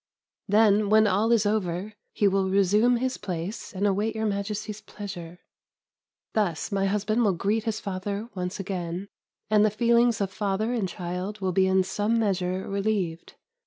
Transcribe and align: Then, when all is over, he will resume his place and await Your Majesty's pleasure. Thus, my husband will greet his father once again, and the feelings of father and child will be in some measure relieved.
Then, 0.47 0.89
when 0.89 1.05
all 1.05 1.31
is 1.31 1.45
over, 1.45 1.93
he 2.11 2.27
will 2.27 2.49
resume 2.49 2.97
his 2.97 3.17
place 3.19 3.71
and 3.71 3.85
await 3.85 4.15
Your 4.15 4.25
Majesty's 4.25 4.81
pleasure. 4.81 5.41
Thus, 6.33 6.71
my 6.71 6.87
husband 6.87 7.23
will 7.23 7.33
greet 7.33 7.65
his 7.65 7.79
father 7.79 8.27
once 8.33 8.59
again, 8.59 9.09
and 9.51 9.63
the 9.63 9.69
feelings 9.69 10.19
of 10.19 10.31
father 10.31 10.73
and 10.73 10.89
child 10.89 11.39
will 11.39 11.51
be 11.51 11.67
in 11.67 11.83
some 11.83 12.17
measure 12.17 12.67
relieved. 12.67 13.35